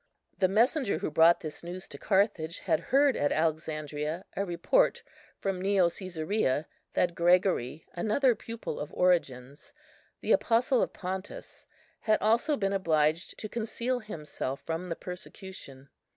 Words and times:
The 0.39 0.47
messenger 0.47 0.97
who 0.97 1.11
brought 1.11 1.41
this 1.41 1.63
news 1.63 1.87
to 1.89 1.99
Carthage 1.99 2.57
had 2.57 2.79
heard 2.89 3.15
at 3.15 3.31
Alexandria 3.31 4.25
a 4.35 4.43
report 4.43 5.03
from 5.37 5.61
Neocæsarea, 5.61 6.65
that 6.95 7.13
Gregory, 7.13 7.85
another 7.93 8.33
pupil 8.33 8.79
of 8.79 8.91
Origen's, 8.95 9.73
the 10.21 10.31
Apostle 10.31 10.81
of 10.81 10.91
Pontus, 10.91 11.67
had 11.99 12.19
also 12.19 12.57
been 12.57 12.73
obliged 12.73 13.37
to 13.37 13.47
conceal 13.47 13.99
himself 13.99 14.61
from 14.63 14.89
the 14.89 14.95
persecution. 14.95 15.89